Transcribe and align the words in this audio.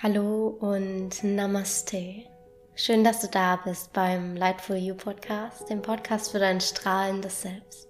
Hallo 0.00 0.56
und 0.60 1.24
Namaste. 1.24 2.22
Schön, 2.76 3.02
dass 3.02 3.20
du 3.20 3.26
da 3.26 3.56
bist 3.56 3.92
beim 3.92 4.36
Lightful 4.36 4.76
You 4.76 4.94
Podcast, 4.94 5.68
dem 5.68 5.82
Podcast 5.82 6.30
für 6.30 6.38
dein 6.38 6.60
strahlendes 6.60 7.42
Selbst. 7.42 7.88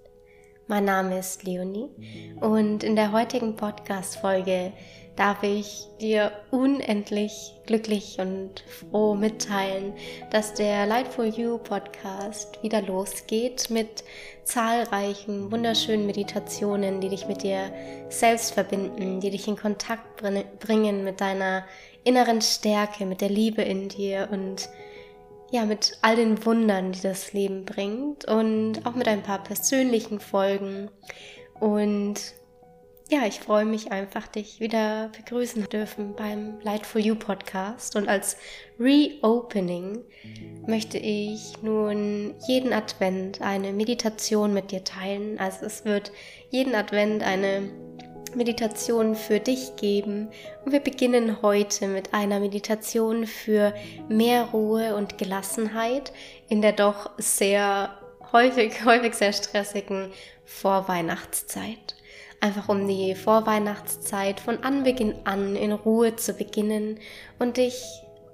Mein 0.68 0.86
Name 0.86 1.18
ist 1.18 1.44
Leonie 1.44 1.90
und 2.40 2.82
in 2.82 2.96
der 2.96 3.12
heutigen 3.12 3.56
Podcast-Folge 3.56 4.72
darf 5.18 5.42
ich 5.42 5.88
dir 6.00 6.30
unendlich 6.52 7.52
glücklich 7.66 8.18
und 8.20 8.60
froh 8.60 9.14
mitteilen, 9.14 9.92
dass 10.30 10.54
der 10.54 10.86
Lightful 10.86 11.26
You 11.26 11.58
Podcast 11.58 12.62
wieder 12.62 12.80
losgeht 12.82 13.68
mit 13.68 14.04
zahlreichen 14.44 15.50
wunderschönen 15.50 16.06
Meditationen, 16.06 17.00
die 17.00 17.08
dich 17.08 17.26
mit 17.26 17.42
dir 17.42 17.72
selbst 18.08 18.54
verbinden, 18.54 19.20
die 19.20 19.30
dich 19.30 19.48
in 19.48 19.56
Kontakt 19.56 20.22
bringen 20.60 21.02
mit 21.02 21.20
deiner 21.20 21.66
inneren 22.04 22.40
Stärke, 22.40 23.04
mit 23.04 23.20
der 23.20 23.28
Liebe 23.28 23.62
in 23.62 23.88
dir 23.88 24.28
und 24.30 24.68
ja, 25.50 25.64
mit 25.64 25.98
all 26.02 26.14
den 26.14 26.44
Wundern, 26.44 26.92
die 26.92 27.00
das 27.00 27.32
Leben 27.32 27.64
bringt 27.64 28.24
und 28.26 28.84
auch 28.84 28.94
mit 28.94 29.08
ein 29.08 29.22
paar 29.22 29.42
persönlichen 29.42 30.20
Folgen. 30.20 30.90
Und 31.58 32.20
ja, 33.10 33.26
ich 33.26 33.40
freue 33.40 33.64
mich 33.64 33.90
einfach, 33.90 34.26
dich 34.26 34.60
wieder 34.60 35.10
begrüßen 35.16 35.64
dürfen 35.70 36.14
beim 36.14 36.60
Light 36.60 36.84
for 36.84 37.00
You 37.00 37.14
Podcast. 37.14 37.96
Und 37.96 38.06
als 38.06 38.36
Reopening 38.78 40.04
möchte 40.66 40.98
ich 40.98 41.62
nun 41.62 42.34
jeden 42.46 42.74
Advent 42.74 43.40
eine 43.40 43.72
Meditation 43.72 44.52
mit 44.52 44.72
dir 44.72 44.84
teilen. 44.84 45.38
Also 45.38 45.64
es 45.64 45.86
wird 45.86 46.12
jeden 46.50 46.74
Advent 46.74 47.22
eine 47.22 47.70
Meditation 48.34 49.14
für 49.14 49.40
dich 49.40 49.76
geben. 49.76 50.28
Und 50.66 50.72
wir 50.72 50.80
beginnen 50.80 51.40
heute 51.40 51.86
mit 51.86 52.12
einer 52.12 52.40
Meditation 52.40 53.26
für 53.26 53.72
mehr 54.10 54.44
Ruhe 54.52 54.94
und 54.96 55.16
Gelassenheit 55.16 56.12
in 56.50 56.60
der 56.60 56.72
doch 56.72 57.10
sehr 57.16 57.97
häufig, 58.32 58.84
häufig 58.84 59.14
sehr 59.14 59.32
stressigen 59.32 60.12
Vorweihnachtszeit 60.44 61.96
einfach 62.40 62.68
um 62.68 62.86
die 62.86 63.14
Vorweihnachtszeit 63.14 64.40
von 64.40 64.62
Anbeginn 64.62 65.14
an 65.24 65.56
in 65.56 65.72
Ruhe 65.72 66.16
zu 66.16 66.34
beginnen 66.34 66.98
und 67.38 67.56
dich 67.56 67.82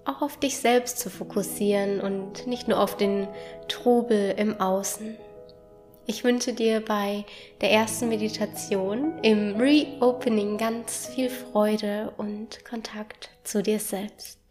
auch 0.05 0.21
auf 0.21 0.39
dich 0.39 0.59
selbst 0.59 0.99
zu 0.99 1.09
fokussieren 1.09 2.01
und 2.01 2.47
nicht 2.47 2.69
nur 2.69 2.79
auf 2.79 2.97
den 2.97 3.27
Trubel 3.69 4.35
im 4.37 4.61
Außen. 4.61 5.17
Ich 6.07 6.23
wünsche 6.23 6.53
dir 6.53 6.85
bei 6.85 7.25
der 7.63 7.71
ersten 7.71 8.11
Meditation 8.11 9.19
im 9.23 9.57
Reopening 9.57 10.59
ganz 10.59 11.07
viel 11.07 11.31
Freude 11.31 12.13
und 12.19 12.63
Kontakt 12.67 13.31
zu 13.43 13.63
dir 13.63 13.81
selbst. 13.81 14.44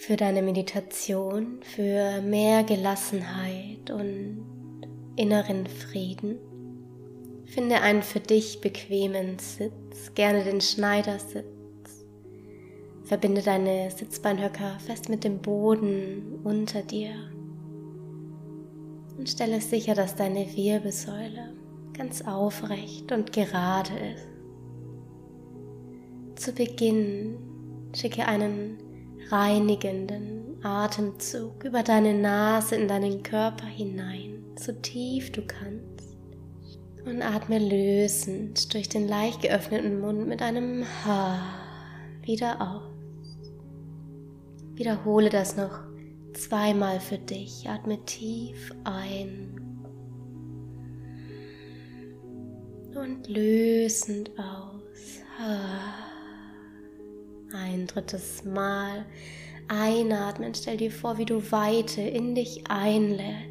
Für 0.00 0.16
deine 0.16 0.40
Meditation, 0.40 1.60
für 1.60 2.22
mehr 2.22 2.64
Gelassenheit 2.64 3.90
und 3.90 4.42
inneren 5.16 5.66
Frieden. 5.66 6.38
Finde 7.44 7.82
einen 7.82 8.02
für 8.02 8.18
dich 8.18 8.62
bequemen 8.62 9.38
Sitz, 9.38 10.14
gerne 10.14 10.42
den 10.42 10.62
Schneidersitz. 10.62 11.44
Verbinde 13.04 13.42
deine 13.42 13.90
Sitzbeinhöcker 13.90 14.78
fest 14.78 15.10
mit 15.10 15.22
dem 15.22 15.42
Boden 15.42 16.40
unter 16.44 16.80
dir 16.80 17.12
und 19.18 19.28
stelle 19.28 19.60
sicher, 19.60 19.94
dass 19.94 20.16
deine 20.16 20.46
Wirbelsäule 20.56 21.52
ganz 21.92 22.22
aufrecht 22.22 23.12
und 23.12 23.34
gerade 23.34 23.92
ist. 24.14 24.28
Zu 26.42 26.52
Beginn 26.52 27.36
schicke 27.94 28.24
einen 28.24 28.78
reinigenden 29.30 30.64
Atemzug 30.64 31.64
über 31.64 31.82
deine 31.82 32.14
Nase 32.14 32.76
in 32.76 32.88
deinen 32.88 33.22
Körper 33.22 33.66
hinein 33.66 34.40
so 34.60 34.72
tief 34.72 35.32
du 35.32 35.42
kannst. 35.42 36.16
Und 37.04 37.22
atme 37.22 37.58
lösend 37.58 38.74
durch 38.74 38.88
den 38.88 39.08
leicht 39.08 39.40
geöffneten 39.40 40.00
Mund 40.00 40.28
mit 40.28 40.42
einem 40.42 40.84
Ha 41.04 41.40
wieder 42.22 42.60
aus. 42.60 42.82
Wiederhole 44.74 45.30
das 45.30 45.56
noch 45.56 45.80
zweimal 46.34 47.00
für 47.00 47.18
dich. 47.18 47.68
Atme 47.68 48.04
tief 48.04 48.74
ein 48.84 49.56
und 52.94 53.26
lösend 53.28 54.30
aus. 54.38 56.09
Ein 57.52 57.86
drittes 57.86 58.44
Mal 58.44 59.04
einatmen. 59.68 60.54
Stell 60.54 60.76
dir 60.76 60.90
vor, 60.90 61.18
wie 61.18 61.24
du 61.24 61.50
Weite 61.50 62.00
in 62.00 62.34
dich 62.34 62.64
einlädst 62.68 63.50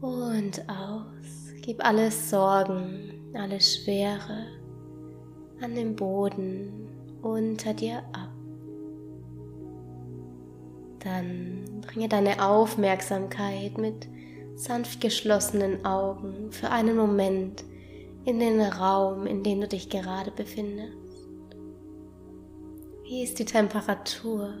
und 0.00 0.68
aus. 0.68 1.52
Gib 1.62 1.84
alle 1.84 2.10
Sorgen, 2.10 3.30
alle 3.34 3.60
Schwere 3.60 4.46
an 5.60 5.76
dem 5.76 5.94
Boden 5.94 6.88
unter 7.22 7.72
dir 7.72 7.98
ab. 8.12 8.30
Dann 10.98 11.82
bringe 11.86 12.08
deine 12.08 12.44
Aufmerksamkeit 12.44 13.78
mit 13.78 14.08
sanft 14.56 15.00
geschlossenen 15.00 15.84
Augen 15.84 16.50
für 16.50 16.70
einen 16.70 16.96
Moment 16.96 17.64
in 18.24 18.38
den 18.38 18.60
Raum, 18.60 19.26
in 19.26 19.42
dem 19.42 19.60
du 19.60 19.68
dich 19.68 19.88
gerade 19.88 20.30
befindest. 20.30 21.01
Wie 23.12 23.22
ist 23.22 23.38
die 23.38 23.44
Temperatur? 23.44 24.54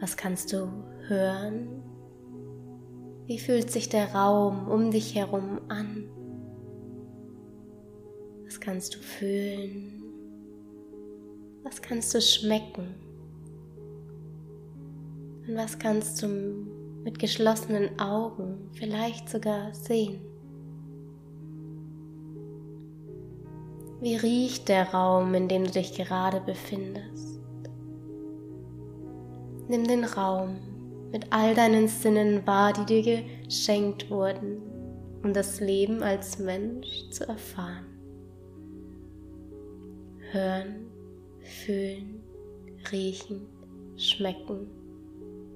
Was 0.00 0.16
kannst 0.16 0.52
du 0.52 0.66
hören 1.06 1.80
wie 3.26 3.38
fühlt 3.38 3.70
sich 3.70 3.88
der 3.88 4.12
Raum 4.12 4.66
um 4.66 4.90
dich 4.90 5.14
herum 5.14 5.60
an? 5.68 6.08
Was 8.44 8.58
kannst 8.58 8.96
du 8.96 8.98
fühlen? 8.98 10.02
Was 11.62 11.80
kannst 11.80 12.12
du 12.16 12.20
schmecken? 12.20 12.96
Und 15.46 15.54
was 15.54 15.78
kannst 15.78 16.20
du 16.20 16.26
mit 17.04 17.20
geschlossenen 17.20 17.96
Augen 18.00 18.68
vielleicht 18.72 19.28
sogar 19.28 19.72
sehen? 19.72 20.31
Wie 24.02 24.16
riecht 24.16 24.68
der 24.68 24.92
Raum, 24.92 25.32
in 25.32 25.46
dem 25.46 25.62
du 25.62 25.70
dich 25.70 25.94
gerade 25.94 26.40
befindest? 26.40 27.38
Nimm 29.68 29.86
den 29.86 30.02
Raum 30.02 30.56
mit 31.12 31.26
all 31.30 31.54
deinen 31.54 31.86
Sinnen 31.86 32.44
wahr, 32.44 32.72
die 32.72 32.84
dir 32.84 33.22
geschenkt 33.44 34.10
wurden, 34.10 34.60
um 35.22 35.32
das 35.32 35.60
Leben 35.60 36.02
als 36.02 36.40
Mensch 36.40 37.10
zu 37.10 37.28
erfahren. 37.28 37.86
Hören, 40.32 40.90
fühlen, 41.38 42.24
riechen, 42.90 43.46
schmecken 43.96 44.66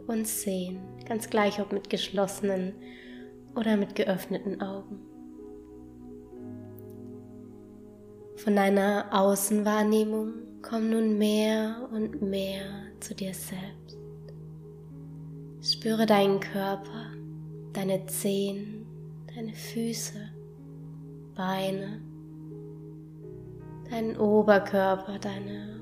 und 0.07 0.25
sehen, 0.25 0.79
ganz 1.05 1.29
gleich 1.29 1.61
ob 1.61 1.73
mit 1.73 1.91
geschlossenen 1.91 2.75
oder 3.57 3.77
mit 3.77 3.97
geöffneten 3.97 4.61
Augen. 4.63 5.16
Von 8.37 8.55
deiner 8.55 9.07
Außenwahrnehmung 9.11 10.35
komm 10.63 10.91
nun 10.91 11.17
mehr 11.17 11.89
und 11.91 12.21
mehr 12.21 12.65
zu 13.01 13.15
dir 13.15 13.33
selbst. 13.33 13.99
Spüre 15.63 16.07
deinen 16.07 16.39
Körper, 16.41 17.13
deine 17.73 18.05
Zehen, 18.07 18.87
deine 19.35 19.55
Füße, 19.55 20.19
Beine, 21.35 22.01
deinen 23.91 24.17
Oberkörper, 24.19 25.19
deine 25.19 25.81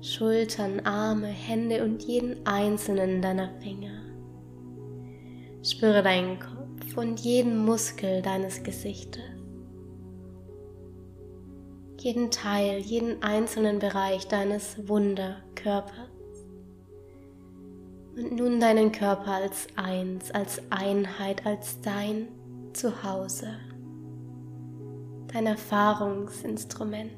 Schultern, 0.00 0.80
Arme, 0.80 1.26
Hände 1.26 1.82
und 1.82 2.02
jeden 2.04 2.46
einzelnen 2.46 3.20
deiner 3.20 3.50
Finger. 3.60 4.02
Spüre 5.62 6.02
deinen 6.02 6.38
Kopf 6.38 6.96
und 6.96 7.20
jeden 7.20 7.64
Muskel 7.64 8.22
deines 8.22 8.62
Gesichtes. 8.62 9.35
Jeden 12.06 12.30
Teil, 12.30 12.78
jeden 12.78 13.20
einzelnen 13.24 13.80
Bereich 13.80 14.28
deines 14.28 14.86
Wunderkörpers 14.86 16.46
und 18.14 18.30
nun 18.30 18.60
deinen 18.60 18.92
Körper 18.92 19.32
als 19.32 19.66
eins, 19.74 20.30
als 20.30 20.62
Einheit, 20.70 21.44
als 21.44 21.80
dein 21.80 22.28
Zuhause, 22.74 23.48
dein 25.32 25.46
Erfahrungsinstrument. 25.46 27.10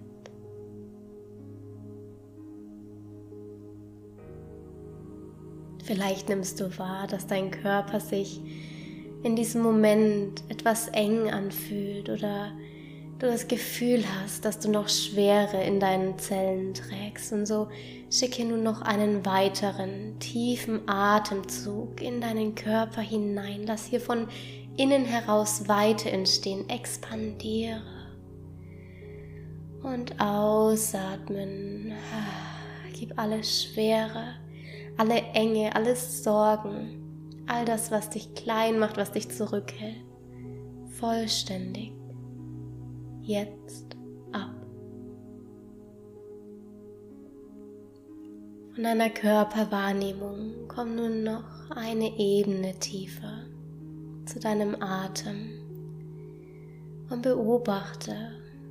Vielleicht 5.85 6.31
nimmst 6.31 6.61
du 6.61 6.79
wahr, 6.79 7.07
dass 7.07 7.27
dein 7.27 7.51
Körper 7.51 8.01
sich 8.01 8.41
in 9.23 9.37
diesem 9.37 9.61
Moment 9.61 10.43
etwas 10.49 10.89
eng 10.89 11.31
anfühlt 11.31 12.09
oder 12.09 12.53
du 13.19 13.27
das 13.27 13.49
Gefühl 13.49 14.05
hast, 14.21 14.45
dass 14.45 14.61
du 14.61 14.71
noch 14.71 14.89
Schwere 14.89 15.63
in 15.63 15.81
deinen 15.81 16.19
Zellen 16.19 16.73
trägst. 16.75 17.33
Und 17.33 17.47
so 17.47 17.69
schicke 18.11 18.45
nun 18.45 18.63
noch 18.63 18.83
einen 18.83 19.27
weiteren 19.27 20.19
tiefen 20.21 20.89
Atemzug 20.89 22.01
in 22.01 22.21
deinen 22.21 22.55
Körper 22.55 23.01
hinein. 23.01 23.65
Lass 23.67 23.87
hier 23.87 24.01
von 24.01 24.29
innen 24.77 25.05
heraus 25.05 25.69
Weite 25.69 26.11
entstehen. 26.11 26.69
Expandiere. 26.69 27.83
Und 29.83 30.21
ausatmen. 30.21 31.93
Gib 32.93 33.19
alle 33.19 33.43
Schwere, 33.45 34.35
alle 34.97 35.21
Enge, 35.35 35.75
alles 35.75 36.25
Sorgen, 36.25 37.45
all 37.47 37.65
das, 37.65 37.91
was 37.93 38.11
dich 38.11 38.35
klein 38.35 38.81
macht, 38.81 38.97
was 38.97 39.13
dich 39.13 39.31
zurückhält, 39.31 40.05
vollständig 40.99 41.98
jetzt 43.29 43.95
ab. 44.33 44.55
Von 48.75 48.83
deiner 48.83 49.11
Körperwahrnehmung 49.11 50.67
komm 50.67 50.97
nun 50.97 51.25
noch 51.25 51.71
eine 51.71 52.19
Ebene 52.19 52.79
tiefer 52.79 53.45
zu 54.25 54.41
deinem 54.41 54.81
Atem 54.81 55.61
und 57.11 57.21
beobachte 57.21 58.15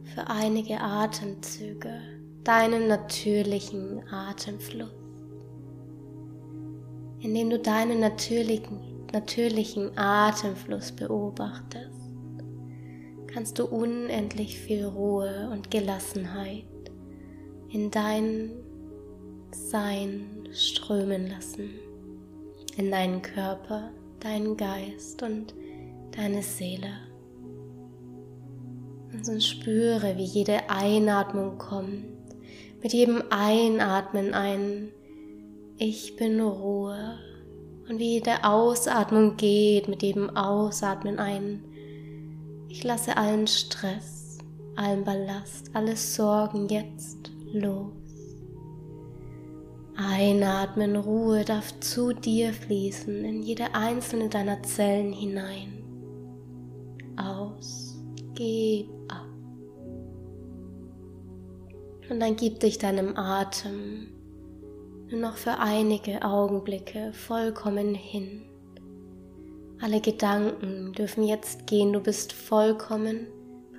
für 0.03 0.27
einige 0.27 0.81
Atemzüge 0.81 2.01
deinen 2.43 2.87
natürlichen 2.87 4.01
Atemfluss, 4.09 4.89
indem 7.19 7.51
du 7.51 7.59
deinen 7.59 7.99
natürlichen, 7.99 9.05
natürlichen 9.13 9.95
Atemfluss 9.97 10.91
beobachtest 10.93 11.96
kannst 13.37 13.59
du 13.59 13.65
unendlich 13.65 14.59
viel 14.59 14.83
Ruhe 14.83 15.51
und 15.53 15.69
Gelassenheit 15.69 16.65
in 17.69 17.91
dein 17.91 18.49
Sein 19.51 20.49
strömen 20.53 21.29
lassen, 21.29 21.69
in 22.77 22.89
deinen 22.89 23.21
Körper, 23.21 23.91
deinen 24.21 24.57
Geist 24.57 25.21
und 25.21 25.53
deine 26.15 26.41
Seele. 26.41 26.89
Und 29.13 29.23
so 29.23 29.39
spüre, 29.39 30.17
wie 30.17 30.25
jede 30.25 30.71
Einatmung 30.71 31.59
kommt, 31.59 32.05
mit 32.81 32.91
jedem 32.91 33.21
Einatmen 33.29 34.33
ein 34.33 34.89
Ich 35.77 36.15
bin 36.15 36.41
Ruhe 36.41 37.19
und 37.87 37.99
wie 37.99 38.13
jede 38.13 38.43
Ausatmung 38.45 39.37
geht, 39.37 39.87
mit 39.87 40.01
jedem 40.01 40.35
Ausatmen 40.35 41.19
ein 41.19 41.66
ich 42.69 42.83
lasse 42.83 43.17
allen 43.17 43.47
Stress, 43.47 44.37
allen 44.75 45.03
Ballast, 45.03 45.71
alle 45.73 45.95
Sorgen 45.95 46.69
jetzt 46.69 47.31
los. 47.51 47.93
Einatmen, 49.95 50.95
Ruhe 50.95 51.43
darf 51.43 51.79
zu 51.79 52.13
dir 52.13 52.53
fließen, 52.53 53.25
in 53.25 53.41
jede 53.41 53.73
einzelne 53.73 54.29
deiner 54.29 54.61
Zellen 54.61 55.11
hinein. 55.11 55.83
Aus, 57.17 57.99
gib 58.35 58.89
ab. 59.07 59.25
Und 62.09 62.19
dann 62.19 62.35
gib 62.35 62.59
dich 62.59 62.77
deinem 62.77 63.17
Atem 63.17 64.17
nur 65.09 65.21
noch 65.21 65.37
für 65.37 65.57
einige 65.57 66.21
Augenblicke 66.21 67.13
vollkommen 67.13 67.95
hin. 67.95 68.43
Alle 69.79 70.01
Gedanken 70.01 70.91
dürfen 70.93 71.23
jetzt 71.23 71.67
gehen. 71.67 71.93
Du 71.93 71.99
bist 71.99 72.33
vollkommen 72.33 73.27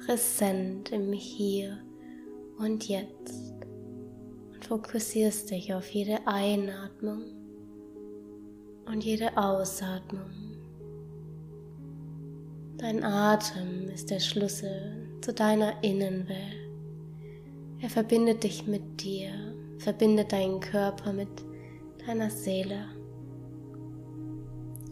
präsent 0.06 0.92
im 0.92 1.12
Hier 1.12 1.78
und 2.58 2.88
Jetzt 2.88 3.52
und 4.52 4.64
fokussierst 4.64 5.50
dich 5.50 5.74
auf 5.74 5.88
jede 5.88 6.24
Einatmung 6.26 7.24
und 8.86 9.04
jede 9.04 9.36
Ausatmung. 9.36 10.30
Dein 12.78 13.02
Atem 13.02 13.88
ist 13.92 14.08
der 14.10 14.20
Schlüssel 14.20 15.08
zu 15.20 15.34
deiner 15.34 15.82
Innenwelt. 15.82 16.70
Er 17.80 17.90
verbindet 17.90 18.44
dich 18.44 18.68
mit 18.68 19.02
dir, 19.02 19.32
verbindet 19.78 20.30
deinen 20.30 20.60
Körper 20.60 21.12
mit 21.12 21.28
deiner 22.06 22.30
Seele. 22.30 22.97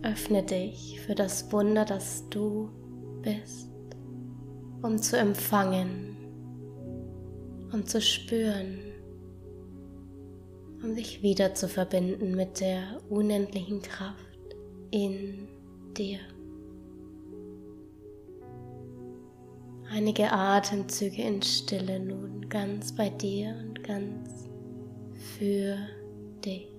Öffne 0.02 0.42
dich 0.42 1.00
für 1.00 1.14
das 1.14 1.50
Wunder, 1.52 1.84
das 1.84 2.28
du 2.28 2.70
bist, 3.22 3.70
um 4.82 4.98
zu 4.98 5.18
empfangen, 5.18 6.16
um 7.72 7.84
zu 7.86 8.00
spüren, 8.00 8.78
um 10.82 10.94
dich 10.94 11.22
wieder 11.22 11.54
zu 11.54 11.68
verbinden 11.68 12.36
mit 12.36 12.60
der 12.60 13.00
unendlichen 13.08 13.82
Kraft 13.82 14.56
in 14.90 15.48
dir. 15.96 16.20
Einige 19.90 20.30
Atemzüge 20.30 21.22
in 21.22 21.42
Stille 21.42 22.00
nun 22.00 22.48
ganz 22.48 22.94
bei 22.94 23.08
dir 23.08 23.56
und 23.66 23.82
ganz 23.82 24.48
für 25.38 25.76
dich. 26.44 26.75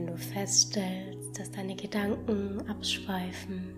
Wenn 0.00 0.06
du 0.06 0.16
feststellst, 0.16 1.38
dass 1.38 1.50
deine 1.50 1.76
Gedanken 1.76 2.66
abschweifen, 2.70 3.74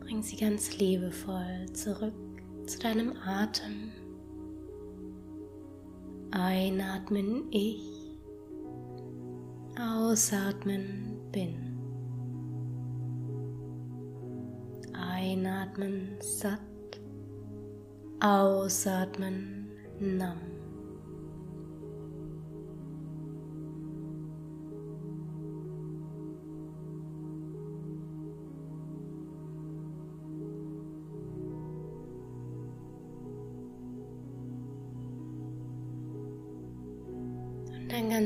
bring 0.00 0.20
sie 0.20 0.34
ganz 0.34 0.76
liebevoll 0.78 1.66
zurück 1.74 2.12
zu 2.66 2.76
deinem 2.80 3.12
Atem. 3.24 3.92
Einatmen 6.32 7.44
ich, 7.52 8.18
ausatmen 9.78 11.20
bin. 11.30 11.78
Einatmen 14.92 16.16
satt, 16.18 16.58
ausatmen 18.18 19.68
Nam. 20.00 20.55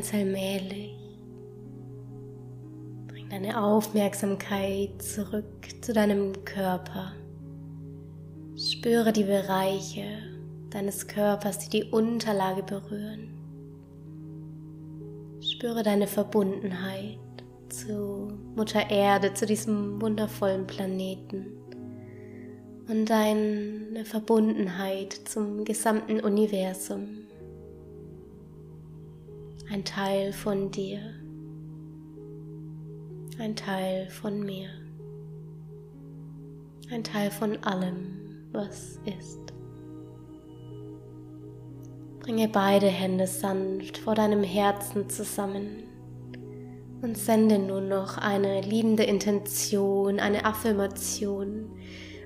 Ganz 0.00 0.14
allmählich 0.14 0.97
bring 3.07 3.28
deine 3.28 3.62
Aufmerksamkeit 3.62 5.02
zurück 5.02 5.45
zu 5.83 5.92
deinem 5.92 6.42
Körper. 6.47 7.12
Spüre 8.57 9.12
die 9.12 9.25
Bereiche 9.25 10.07
deines 10.71 11.07
Körpers, 11.07 11.59
die 11.59 11.83
die 11.83 11.90
Unterlage 11.90 12.62
berühren. 12.62 13.28
Spüre 15.42 15.83
deine 15.83 16.07
Verbundenheit 16.07 17.19
zu 17.69 18.33
Mutter 18.57 18.90
Erde, 18.90 19.35
zu 19.35 19.45
diesem 19.45 20.00
wundervollen 20.00 20.66
Planeten 20.66 21.45
und 22.88 23.04
deine 23.04 24.07
Verbundenheit 24.07 25.12
zum 25.12 25.62
gesamten 25.66 26.21
Universum. 26.21 27.20
Ein 29.73 29.85
Teil 29.85 30.33
von 30.33 30.73
dir, 30.73 30.99
ein 33.39 33.55
Teil 33.55 34.11
von 34.11 34.41
mir, 34.41 34.69
ein 36.91 37.05
Teil 37.05 37.31
von 37.31 37.57
allem, 37.62 38.49
was 38.50 38.99
ist. 39.05 39.39
Bringe 42.19 42.49
beide 42.49 42.89
Hände 42.89 43.29
sanft 43.29 43.99
vor 43.99 44.17
deinem 44.17 44.43
Herzen 44.43 45.09
zusammen 45.09 45.85
und 47.00 47.17
sende 47.17 47.61
nun 47.61 47.87
noch 47.87 48.19
eine 48.19 48.62
liebende 48.62 49.05
Intention, 49.05 50.19
eine 50.19 50.47
Affirmation, 50.47 51.71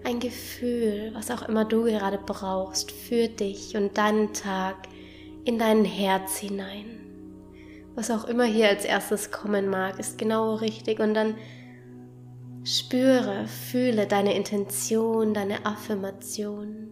ein 0.02 0.18
Gefühl, 0.18 1.10
was 1.12 1.30
auch 1.30 1.46
immer 1.46 1.66
du 1.66 1.84
gerade 1.84 2.18
brauchst, 2.24 2.90
für 2.90 3.28
dich 3.28 3.76
und 3.76 3.98
deinen 3.98 4.32
Tag 4.32 4.88
in 5.44 5.58
dein 5.58 5.84
Herz 5.84 6.38
hinein. 6.38 7.03
Was 7.94 8.10
auch 8.10 8.24
immer 8.24 8.44
hier 8.44 8.68
als 8.68 8.84
erstes 8.84 9.30
kommen 9.30 9.68
mag, 9.68 9.98
ist 9.98 10.18
genau 10.18 10.56
richtig 10.56 10.98
und 11.00 11.14
dann 11.14 11.36
spüre, 12.64 13.46
fühle 13.46 14.06
deine 14.06 14.34
Intention, 14.34 15.34
deine 15.34 15.64
Affirmation. 15.64 16.88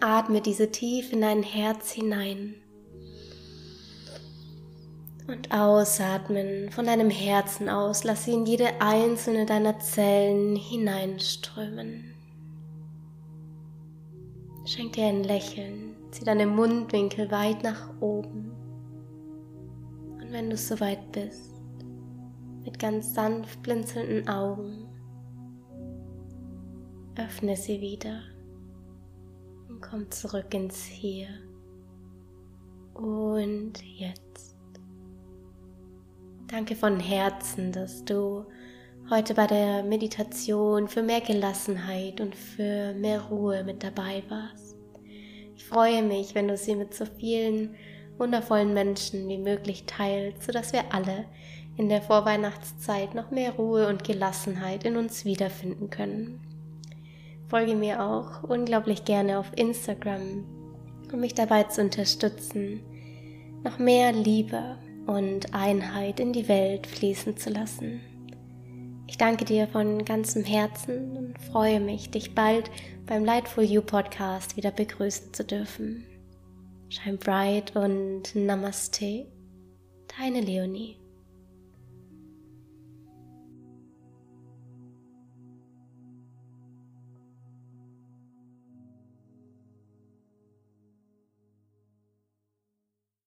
Atme 0.00 0.40
diese 0.40 0.70
tief 0.70 1.12
in 1.12 1.20
dein 1.20 1.42
Herz 1.42 1.92
hinein 1.92 2.54
und 5.28 5.52
ausatmen 5.52 6.70
von 6.70 6.86
deinem 6.86 7.10
Herzen 7.10 7.68
aus. 7.68 8.04
Lass 8.04 8.24
sie 8.24 8.32
in 8.32 8.46
jede 8.46 8.80
einzelne 8.80 9.46
deiner 9.46 9.78
Zellen 9.78 10.56
hineinströmen. 10.56 12.14
Schenk 14.64 14.92
dir 14.92 15.06
ein 15.06 15.24
Lächeln, 15.24 15.96
zieh 16.10 16.24
deine 16.24 16.46
Mundwinkel 16.46 17.30
weit 17.30 17.62
nach 17.62 17.90
oben. 18.00 18.51
Und 20.32 20.38
wenn 20.38 20.48
du 20.48 20.56
soweit 20.56 21.12
bist, 21.12 21.52
mit 22.64 22.78
ganz 22.78 23.12
sanft 23.12 23.62
blinzelnden 23.62 24.26
Augen, 24.30 24.88
öffne 27.18 27.54
sie 27.54 27.82
wieder 27.82 28.22
und 29.68 29.82
komm 29.82 30.10
zurück 30.10 30.54
ins 30.54 30.84
Hier 30.84 31.28
und 32.94 33.74
Jetzt. 33.84 34.56
Danke 36.46 36.76
von 36.76 36.98
Herzen, 36.98 37.70
dass 37.70 38.02
du 38.02 38.46
heute 39.10 39.34
bei 39.34 39.46
der 39.46 39.82
Meditation 39.82 40.88
für 40.88 41.02
mehr 41.02 41.20
Gelassenheit 41.20 42.22
und 42.22 42.34
für 42.34 42.94
mehr 42.94 43.20
Ruhe 43.20 43.64
mit 43.64 43.82
dabei 43.82 44.22
warst. 44.30 44.78
Ich 45.56 45.66
freue 45.66 46.02
mich, 46.02 46.34
wenn 46.34 46.48
du 46.48 46.56
sie 46.56 46.74
mit 46.74 46.94
so 46.94 47.04
vielen 47.04 47.74
wundervollen 48.22 48.72
Menschen 48.72 49.28
wie 49.28 49.36
möglich 49.36 49.84
teilst, 49.86 50.44
sodass 50.44 50.72
wir 50.72 50.94
alle 50.94 51.24
in 51.76 51.88
der 51.88 52.00
Vorweihnachtszeit 52.00 53.16
noch 53.16 53.32
mehr 53.32 53.52
Ruhe 53.54 53.88
und 53.88 54.04
Gelassenheit 54.04 54.84
in 54.84 54.96
uns 54.96 55.24
wiederfinden 55.24 55.90
können. 55.90 56.40
Folge 57.48 57.74
mir 57.74 58.00
auch 58.00 58.44
unglaublich 58.44 59.04
gerne 59.04 59.40
auf 59.40 59.50
Instagram, 59.56 60.44
um 61.12 61.18
mich 61.20 61.34
dabei 61.34 61.64
zu 61.64 61.80
unterstützen, 61.80 62.80
noch 63.64 63.80
mehr 63.80 64.12
Liebe 64.12 64.78
und 65.06 65.52
Einheit 65.52 66.20
in 66.20 66.32
die 66.32 66.46
Welt 66.46 66.86
fließen 66.86 67.36
zu 67.36 67.50
lassen. 67.50 68.00
Ich 69.08 69.18
danke 69.18 69.44
dir 69.44 69.66
von 69.66 70.04
ganzem 70.04 70.44
Herzen 70.44 71.16
und 71.16 71.38
freue 71.40 71.80
mich, 71.80 72.10
dich 72.10 72.36
bald 72.36 72.70
beim 73.04 73.24
Lightful 73.24 73.64
You 73.64 73.82
Podcast 73.82 74.56
wieder 74.56 74.70
begrüßen 74.70 75.34
zu 75.34 75.44
dürfen. 75.44 76.04
Shine 76.92 77.16
bright 77.16 77.74
und 77.74 78.34
Namaste, 78.34 79.26
deine 80.18 80.42
Leonie. 80.42 81.01